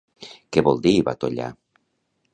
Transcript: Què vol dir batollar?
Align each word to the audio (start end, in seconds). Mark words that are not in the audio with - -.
Què 0.55 0.63
vol 0.69 0.81
dir 0.87 0.95
batollar? 1.11 1.51